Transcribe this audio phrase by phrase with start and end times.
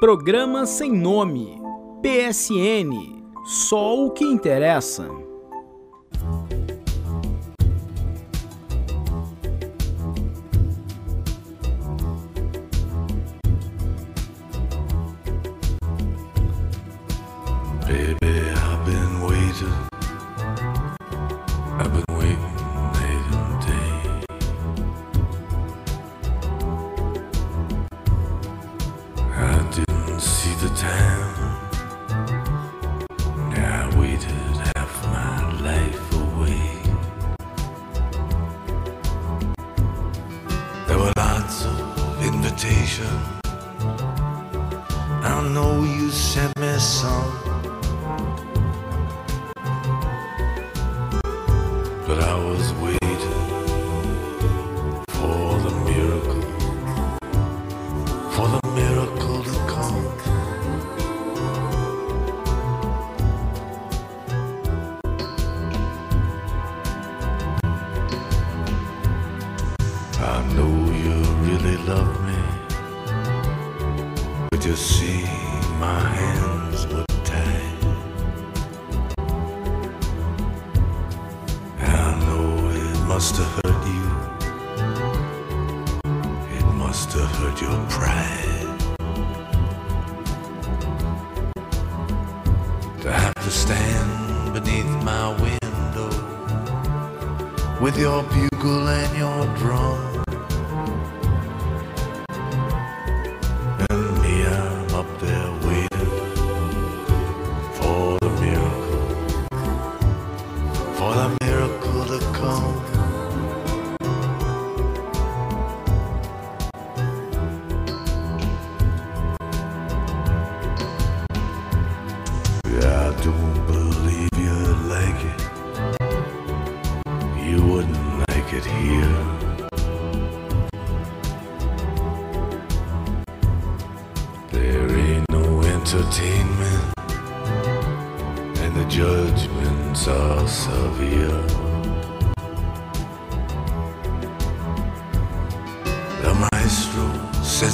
[0.00, 1.56] Programa Sem Nome,
[2.02, 5.08] PSN, só o que interessa.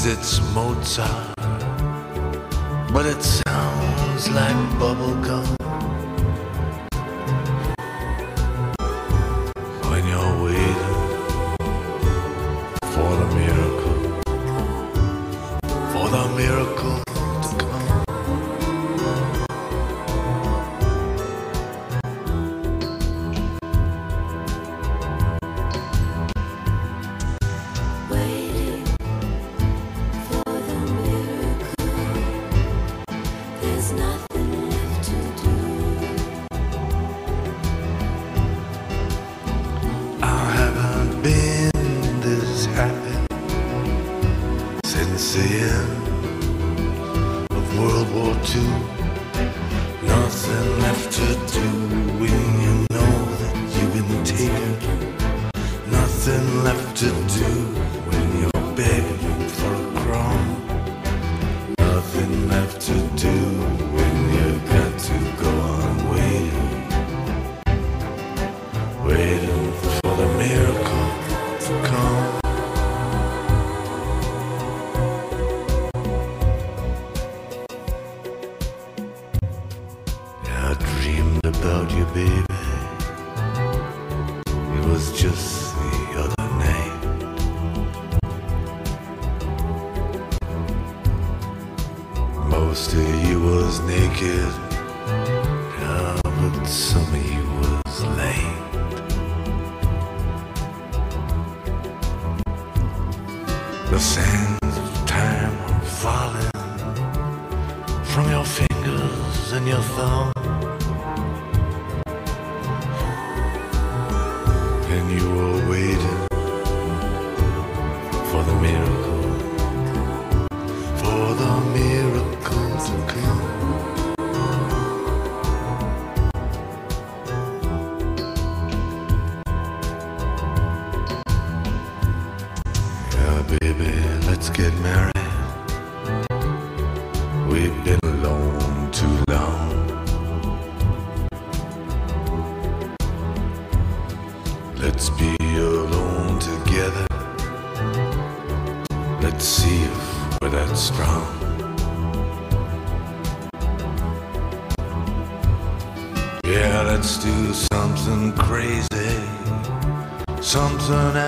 [0.00, 1.34] says it's Mozart,
[2.92, 5.59] but it sounds like bubblegum.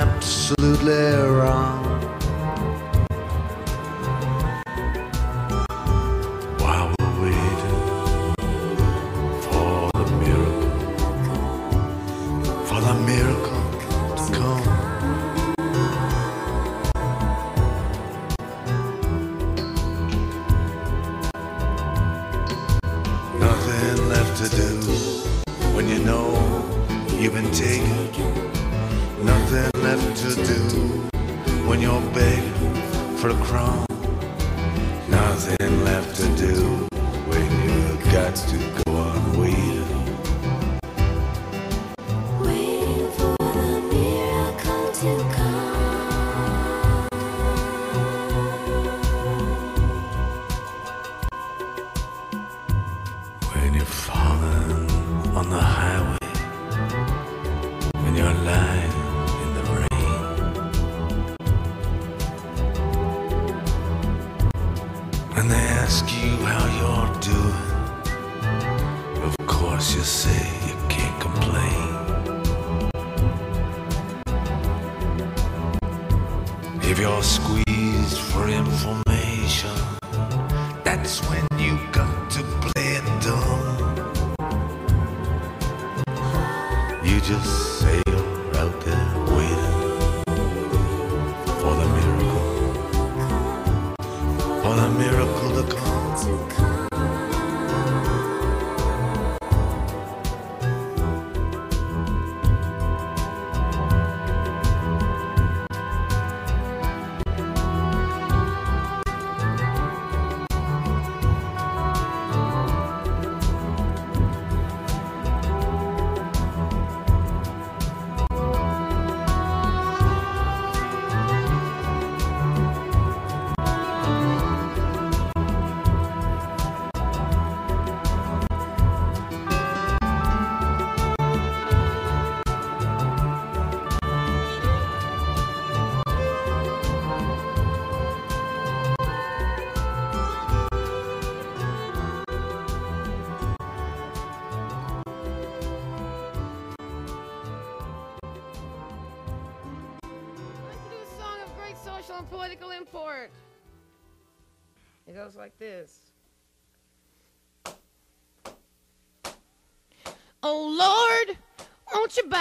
[0.03, 2.22] Absolutely wrong.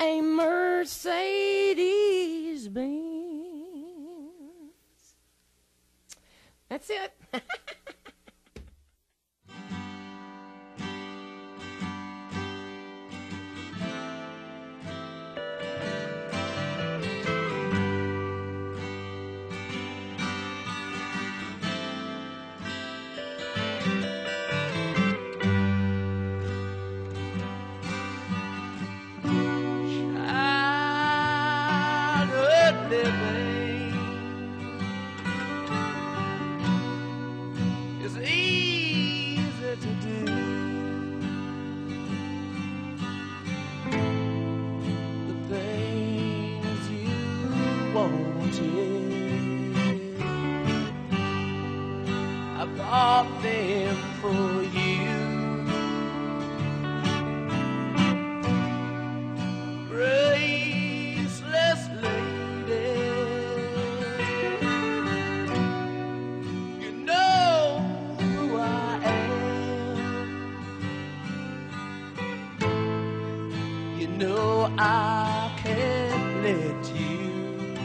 [0.00, 1.78] a Mercedes
[2.68, 2.96] Benz?
[6.68, 7.12] That's it.
[74.78, 77.76] I can't let you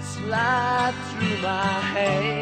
[0.00, 2.35] slide through my hands.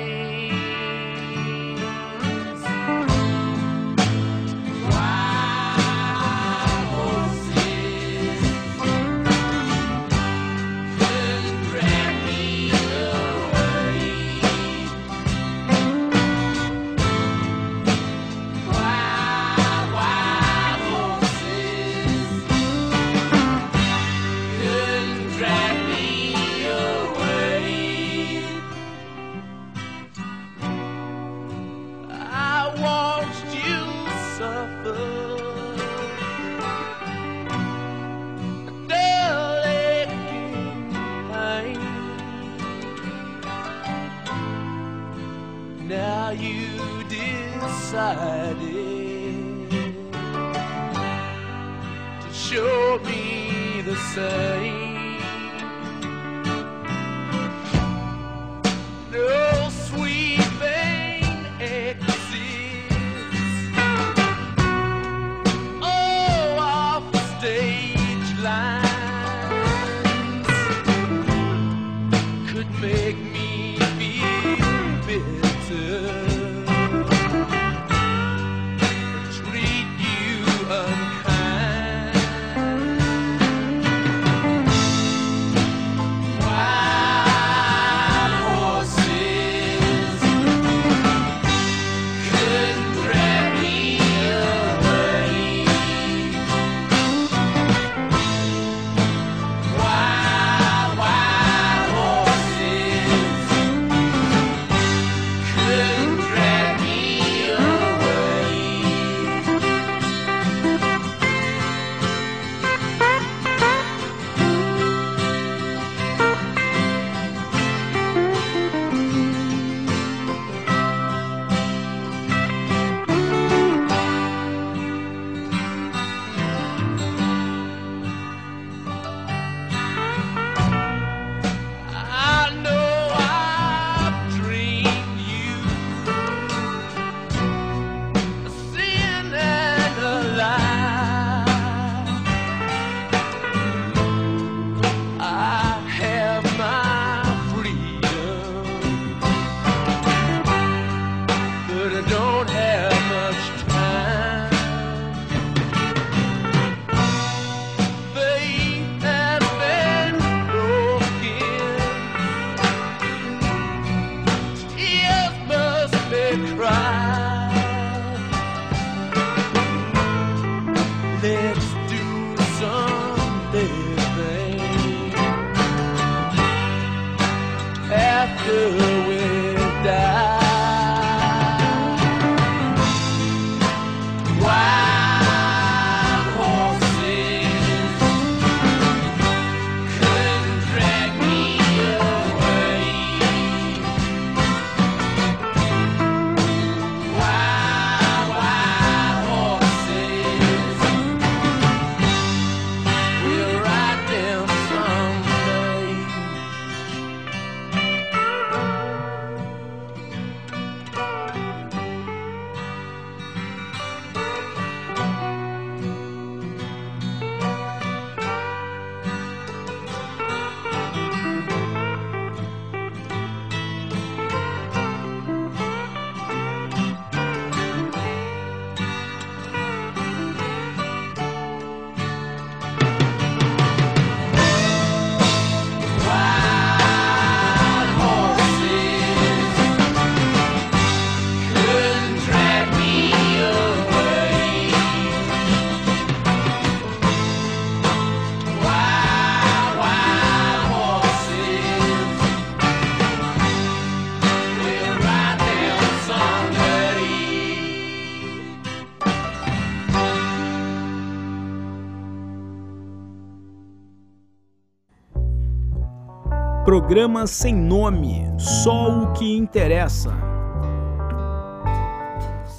[266.75, 270.11] Programa sem nome, só o que interessa.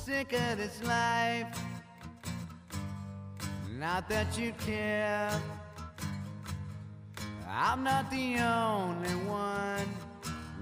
[0.05, 1.51] sick of this life.
[3.77, 5.29] Not that you care.
[7.45, 9.85] I'm not the only one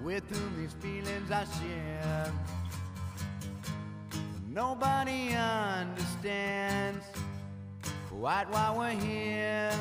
[0.04, 2.34] with whom these feelings I share.
[4.50, 7.06] Nobody understands
[8.10, 9.72] quite why we're here.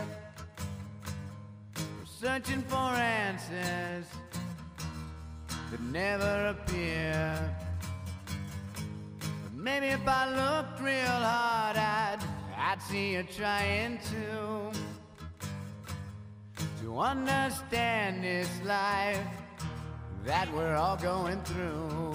[2.23, 4.07] Searching for answers
[5.73, 7.57] that never appear.
[9.52, 12.21] Maybe if I looked real hard, I'd,
[12.57, 14.71] I'd see you trying to
[16.83, 19.19] to understand this life
[20.25, 22.14] that we're all going through.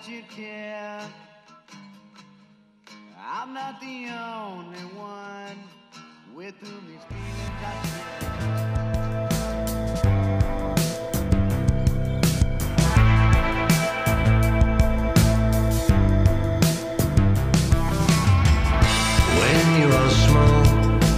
[0.00, 1.00] That you care.
[3.18, 5.58] I'm not the only one
[6.34, 7.60] with whom these feelings.
[19.38, 20.62] When you are small,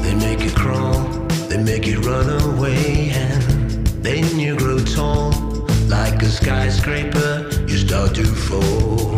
[0.03, 1.01] they make you crawl,
[1.49, 5.31] they make you run away, and then you grow tall,
[5.88, 7.52] like a skyscraper,
[7.92, 9.14] start to fall.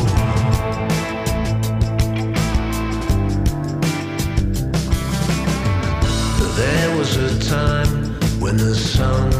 [6.56, 9.30] There was a time when the sun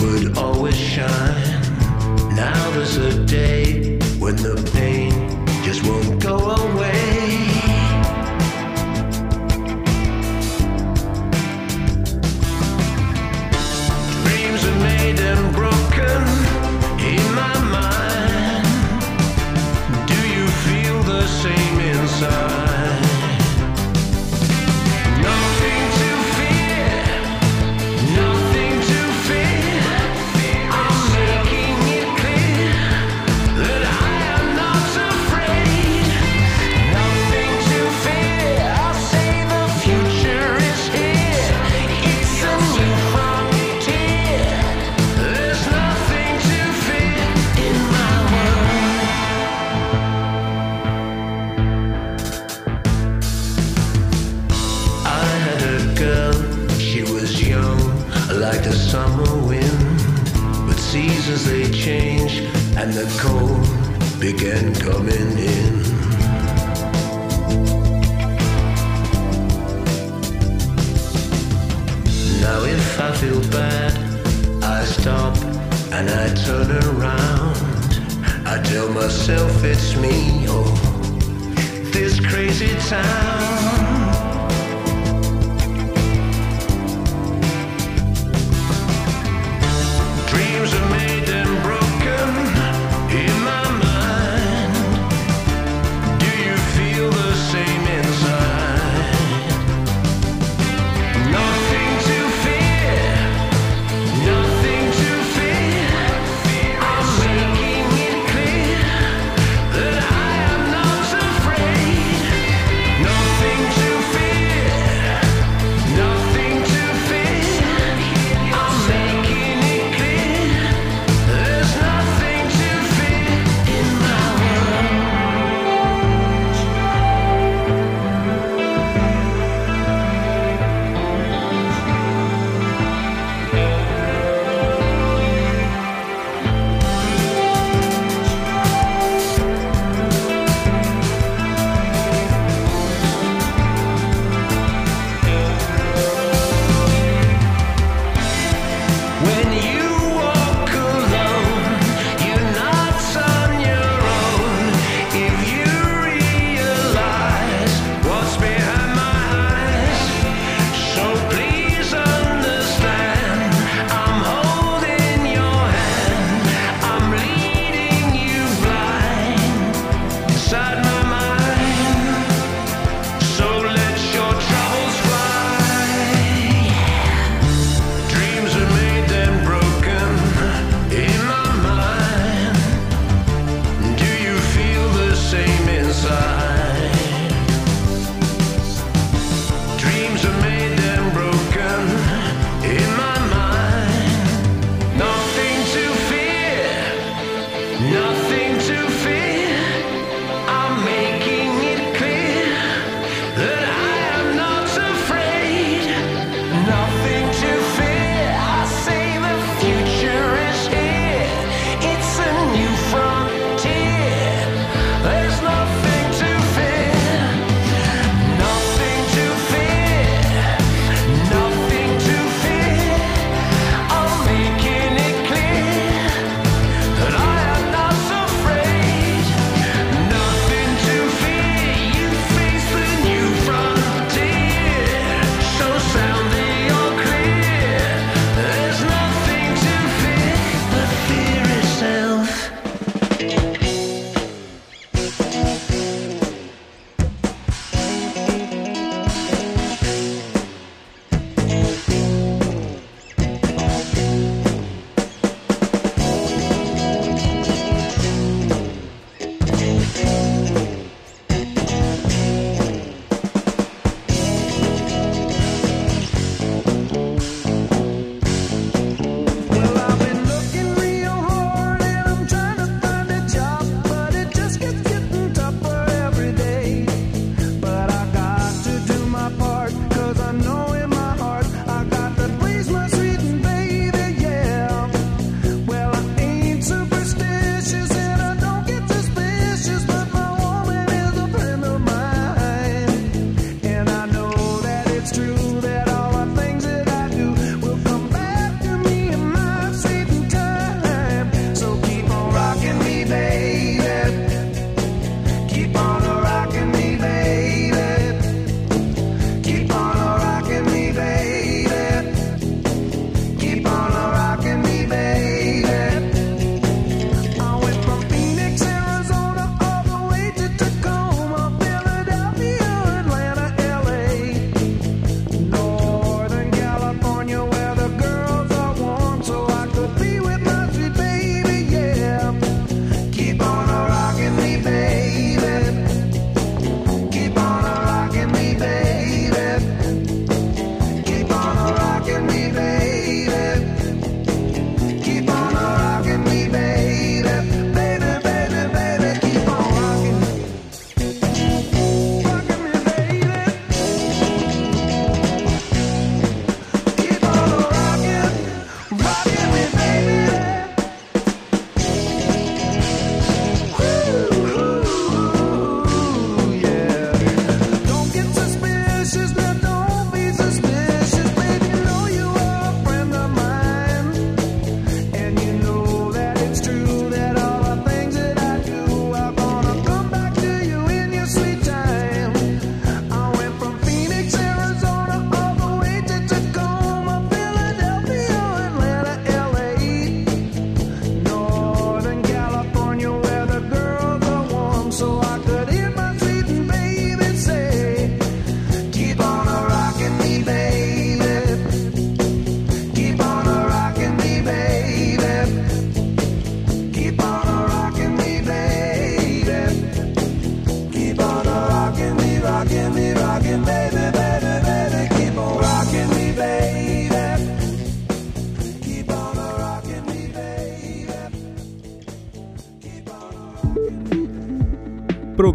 [0.00, 1.62] would always shine.
[2.36, 5.12] Now there's a day when the pain
[5.64, 7.48] just won't go away.
[14.24, 16.37] Dreams are made and broken.
[22.18, 22.57] sun.
[62.80, 65.82] And the cold began coming in.
[72.40, 73.92] Now if I feel bad,
[74.62, 75.36] I stop
[75.92, 77.56] and I turn around.
[78.46, 80.70] I tell myself it's me, oh,
[81.92, 83.87] this crazy town.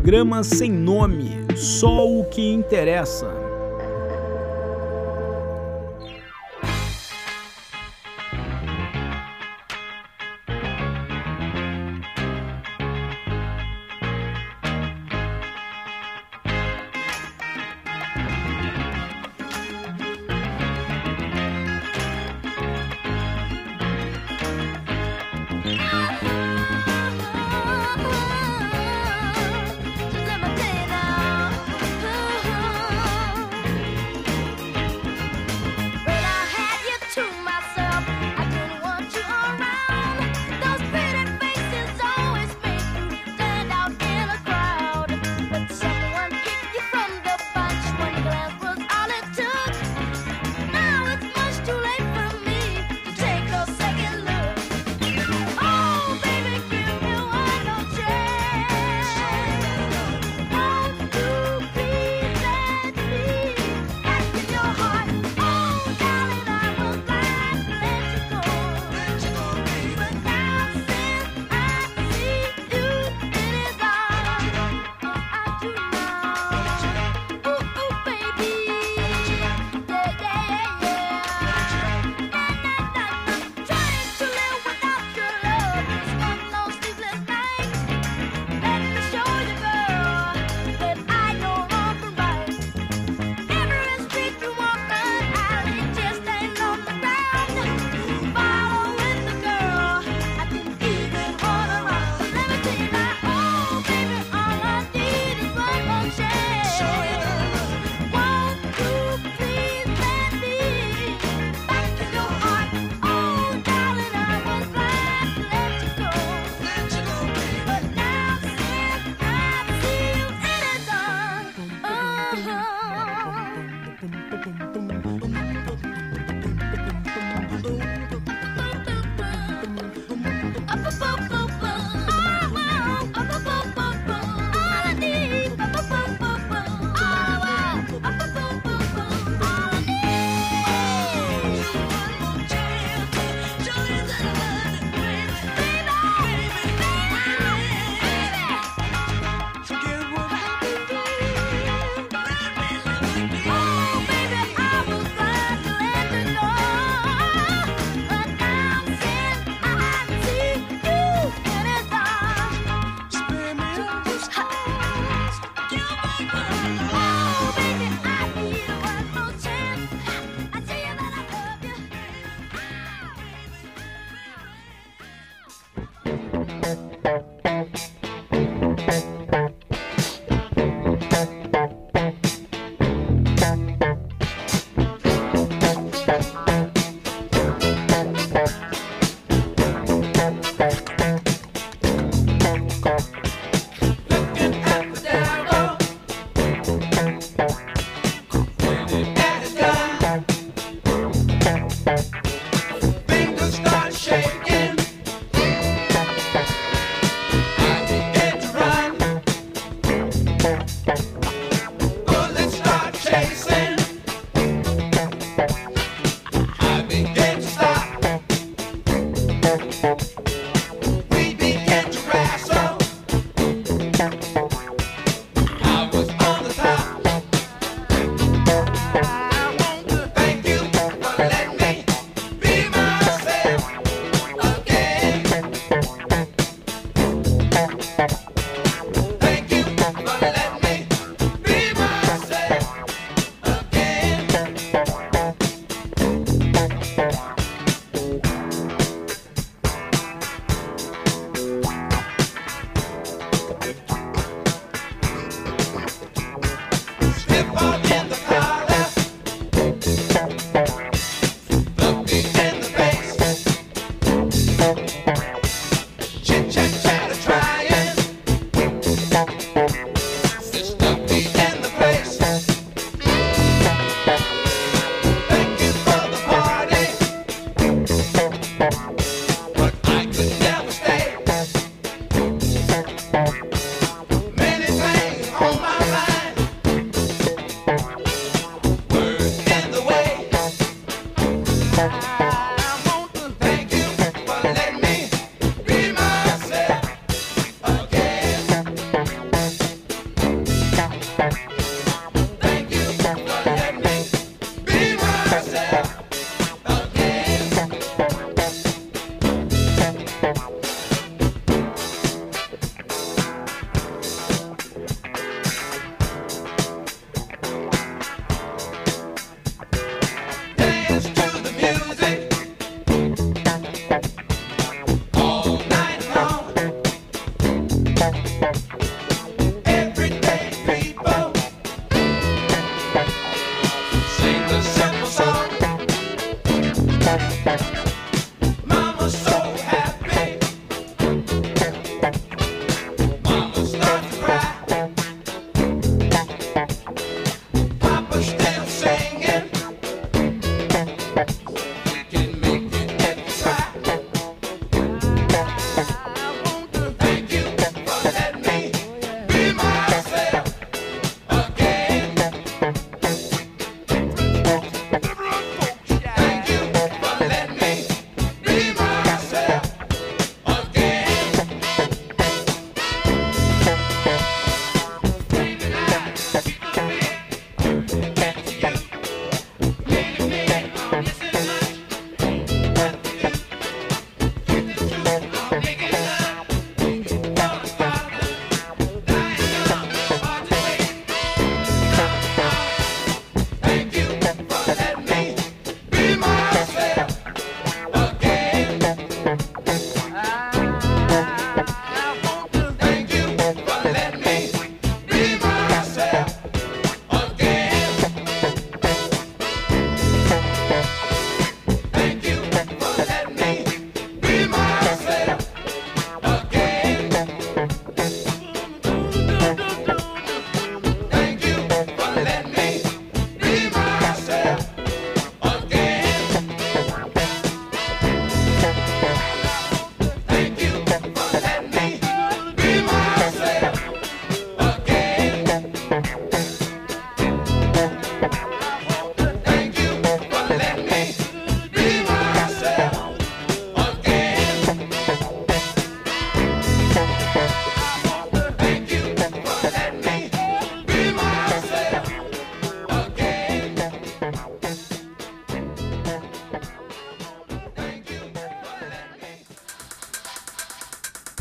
[0.04, 3.43] Programa sem nome, só o que interessa.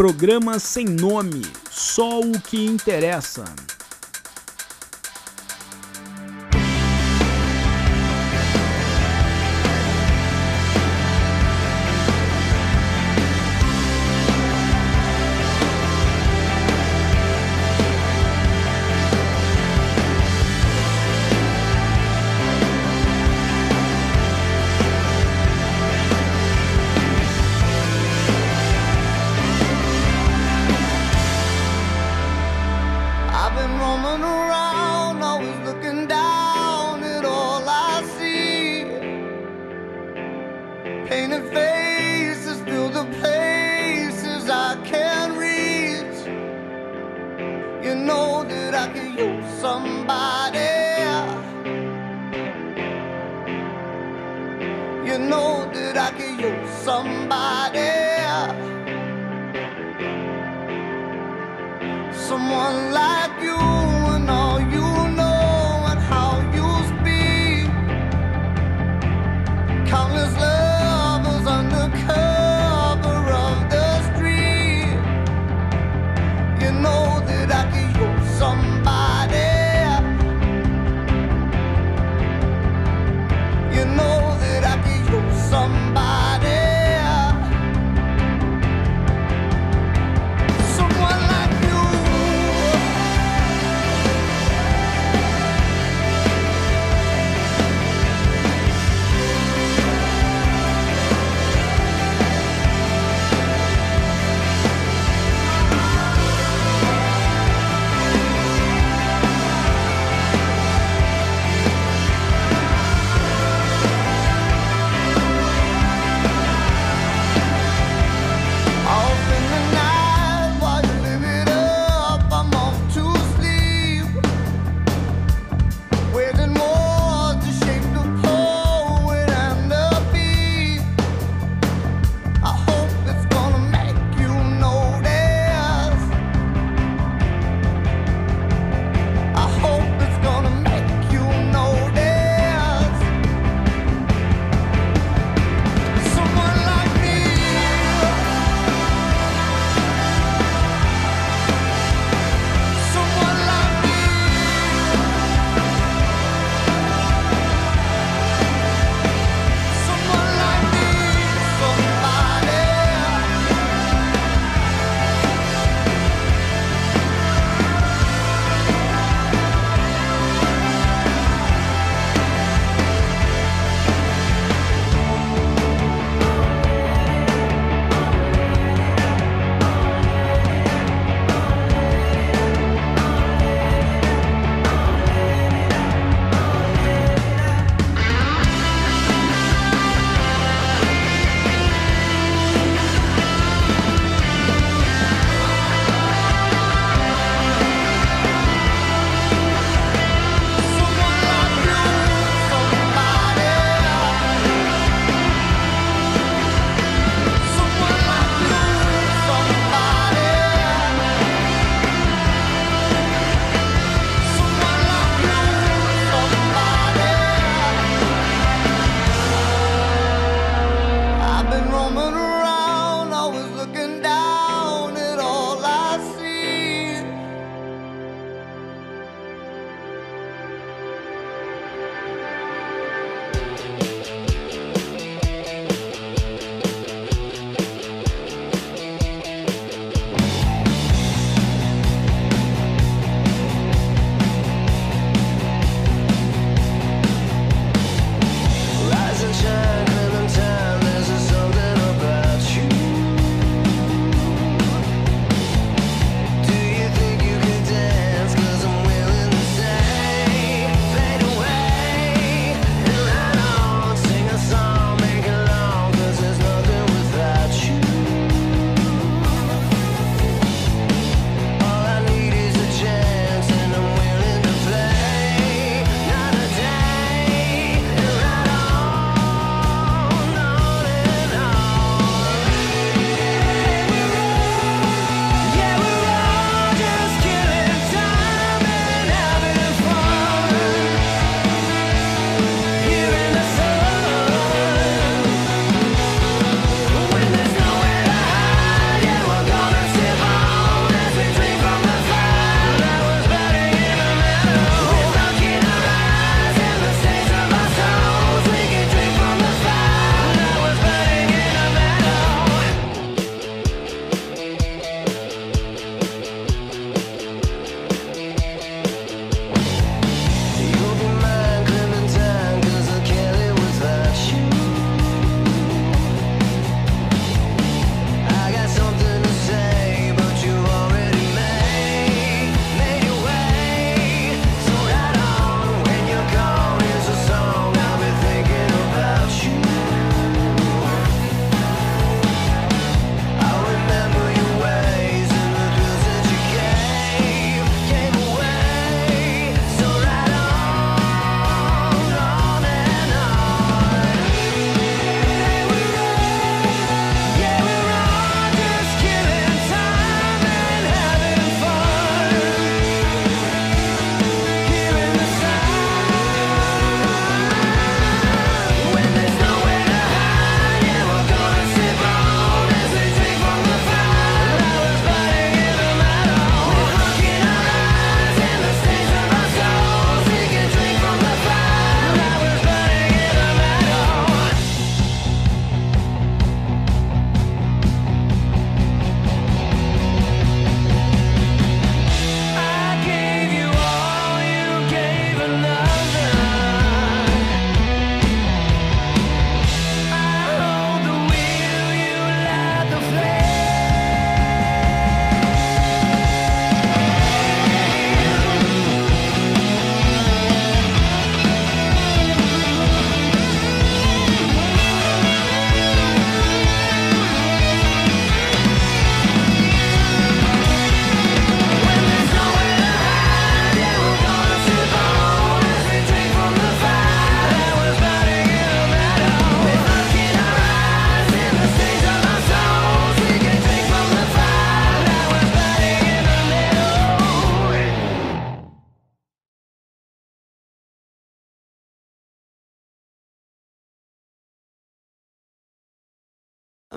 [0.03, 3.44] Programa sem nome, só o que interessa.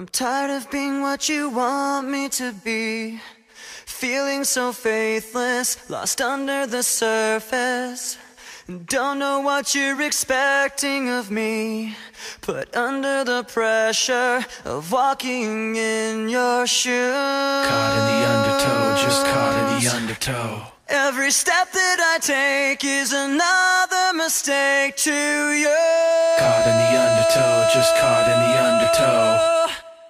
[0.05, 3.19] I'm tired of being what you want me to be.
[3.87, 8.15] Feeling so faithless, lost under the surface.
[8.85, 11.95] Don't know what you're expecting of me.
[12.41, 17.15] Put under the pressure of walking in your shoes.
[17.67, 20.67] Caught in the undertow, just caught in the undertow.
[20.87, 25.79] Every step that I take is another mistake to you.
[26.37, 29.64] Caught in the undertow, just caught in the undertow.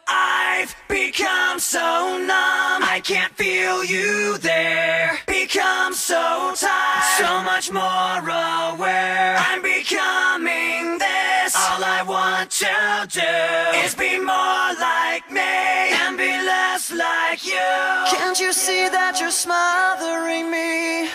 [0.07, 5.17] I've become so numb, I can't feel you there.
[5.27, 9.35] Become so tired, so much more aware.
[9.37, 11.55] I'm becoming this.
[11.55, 18.15] All I want to do is be more like me and be less like you.
[18.15, 21.09] Can't you see that you're smothering me?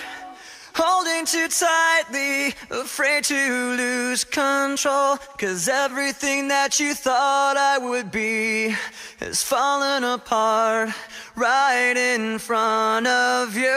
[0.82, 5.18] Holding too tightly, afraid to lose control.
[5.36, 8.74] Cause everything that you thought I would be
[9.20, 10.88] is falling apart
[11.36, 13.68] right in front of you.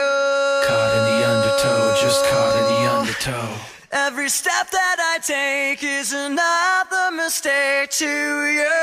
[0.66, 3.73] Caught in the undertow, just caught in the undertow.
[3.94, 8.74] Every step that I take is another mistake to you.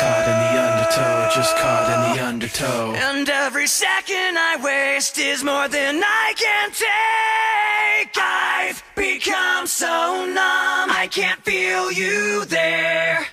[0.00, 2.94] Caught in the undertow, just caught in the undertow.
[2.94, 8.16] And every second I waste is more than I can take.
[8.16, 13.25] I've become so numb, I can't feel you there.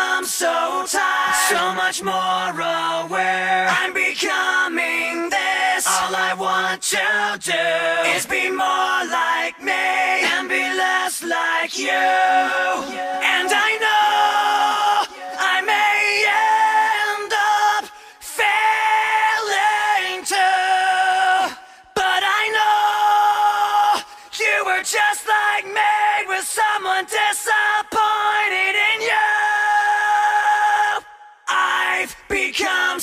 [0.00, 3.68] Become so tired, so much more aware.
[3.68, 5.86] I'm becoming this.
[5.86, 11.88] All I want to do is be more like me and be less like you.
[11.90, 15.09] And I know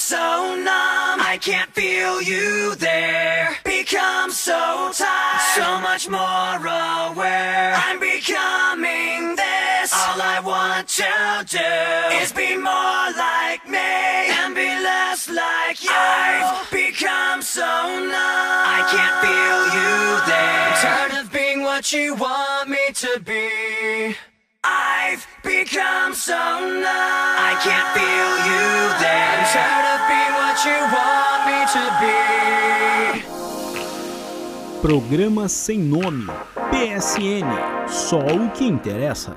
[0.08, 3.58] so numb, I can't feel you there.
[3.66, 7.74] Become so tired, so much more aware.
[7.76, 9.92] I'm becoming this.
[9.92, 11.74] All I want to do
[12.24, 15.92] is be more like me and be less like you.
[15.92, 19.94] I've become so numb, I can't feel you
[20.32, 20.72] there.
[20.72, 24.16] I'm tired of being what you want me to be.
[24.64, 26.84] I've become so numb.
[26.84, 28.68] I can't feel you
[29.00, 29.32] there.
[29.32, 32.18] I'm tired of being what you want me to be.
[34.82, 36.28] Programa sem nome.
[36.72, 37.48] PSN.
[37.88, 39.36] Só o que interessa.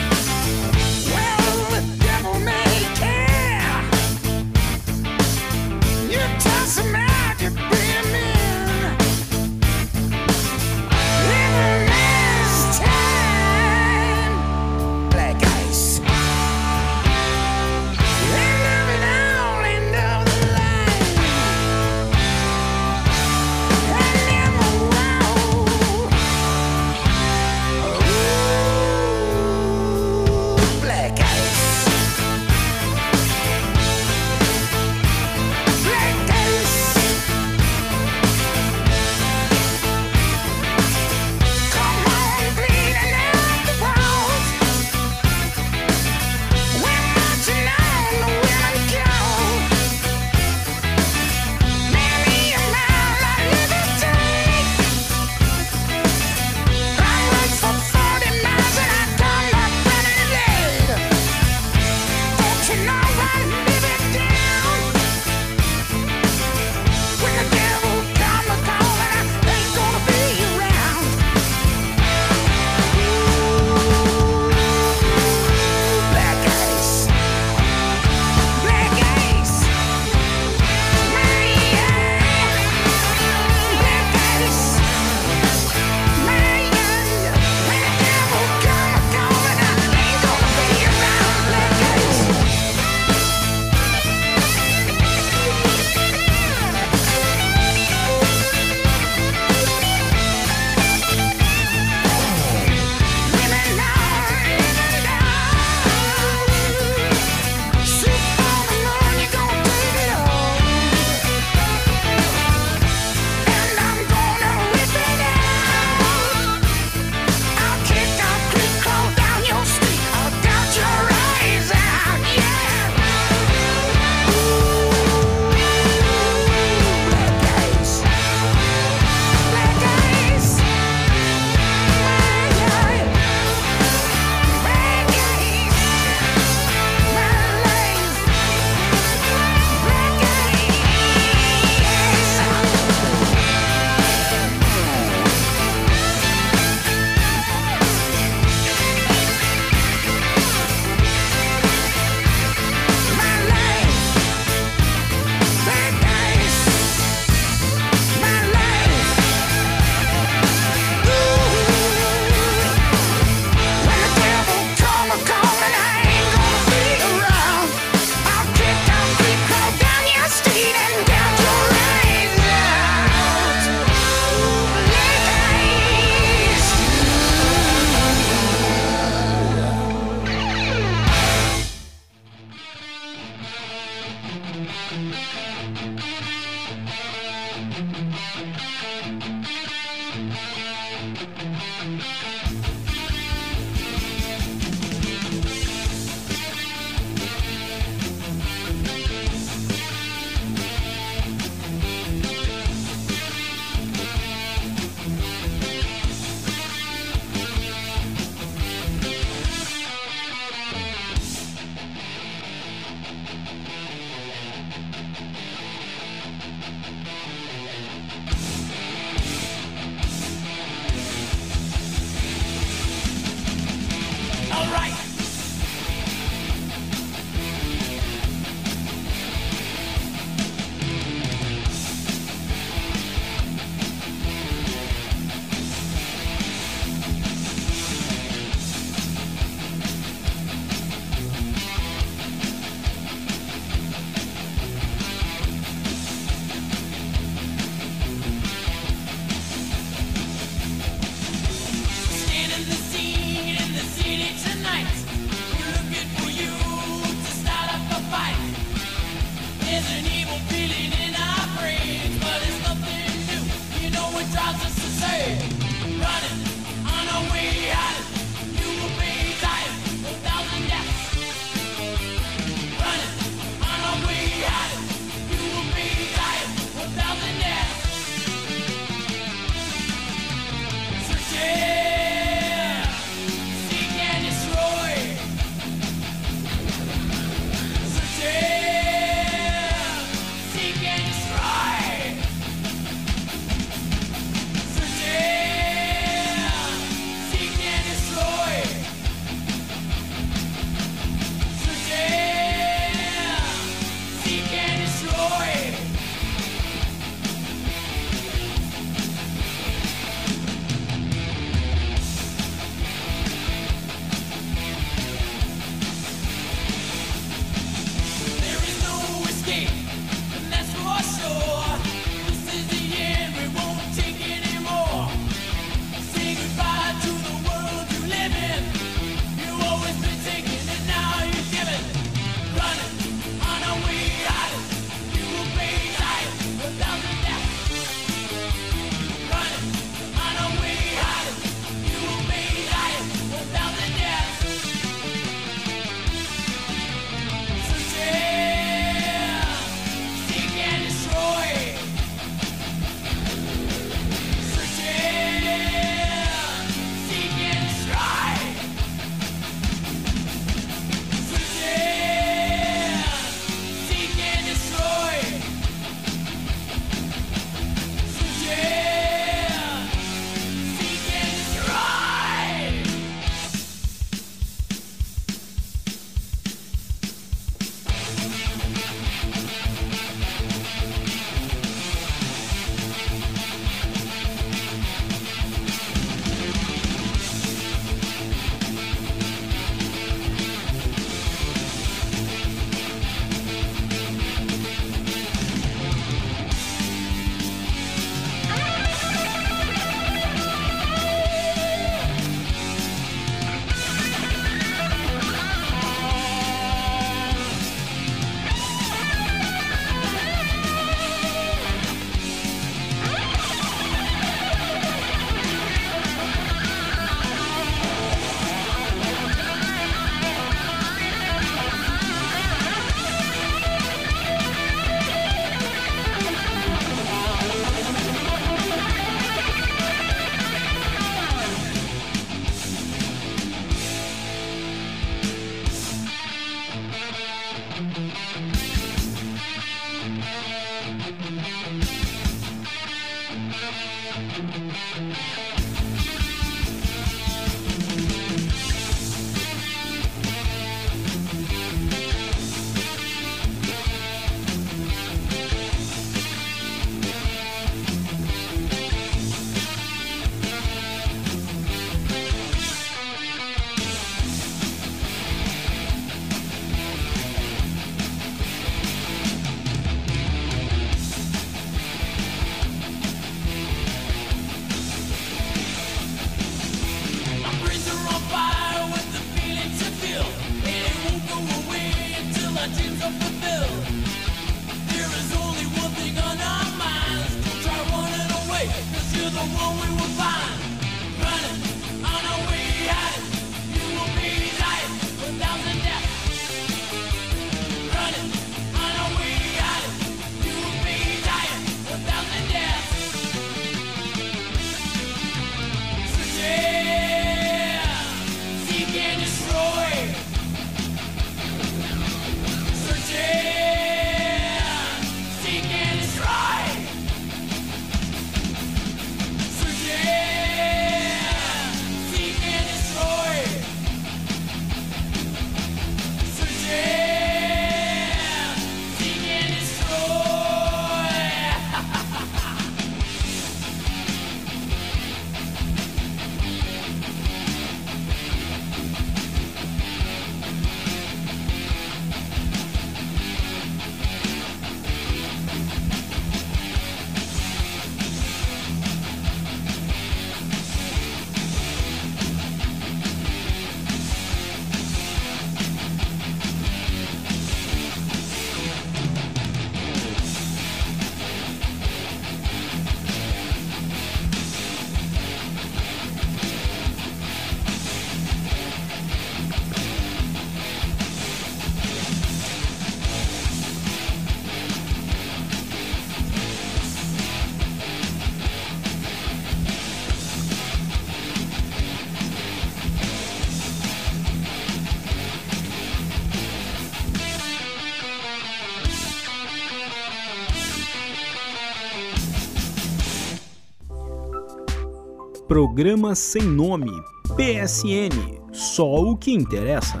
[595.50, 596.92] Programa Sem Nome.
[597.34, 598.40] PSN.
[598.52, 600.00] Só o que interessa.